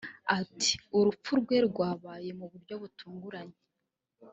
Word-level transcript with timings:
Ati 0.39 0.71
“Urupfu 0.97 1.31
rwe 1.41 1.57
rwabaye 1.67 2.29
mu 2.39 2.45
buryo 2.51 2.75
butunguranye 2.81 3.57